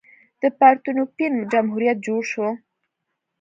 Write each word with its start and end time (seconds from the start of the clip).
د 0.41 0.43
پارتنوپین 0.59 1.33
جمهوریت 1.51 1.97
جوړ 2.07 2.21
شو. 2.31 2.47